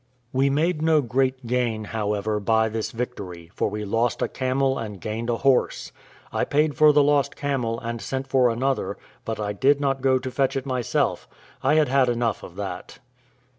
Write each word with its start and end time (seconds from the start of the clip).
We 0.33 0.49
made 0.49 0.81
no 0.81 1.01
great 1.03 1.45
gain, 1.45 1.83
however, 1.83 2.39
by 2.39 2.69
this 2.69 2.89
victory, 2.89 3.51
for 3.53 3.69
we 3.69 3.85
lost 3.85 4.23
a 4.23 4.27
camel 4.27 4.79
and 4.79 4.99
gained 4.99 5.29
a 5.29 5.37
horse. 5.37 5.91
I 6.33 6.43
paid 6.43 6.75
for 6.75 6.91
the 6.91 7.03
lost 7.03 7.35
camel, 7.35 7.79
and 7.79 8.01
sent 8.01 8.25
for 8.25 8.49
another; 8.49 8.97
but 9.25 9.39
I 9.39 9.53
did 9.53 9.79
not 9.79 10.01
go 10.01 10.17
to 10.17 10.31
fetch 10.31 10.55
it 10.57 10.65
myself: 10.65 11.27
I 11.61 11.75
had 11.75 11.87
had 11.89 12.09
enough 12.09 12.41
of 12.41 12.55
that. 12.55 12.97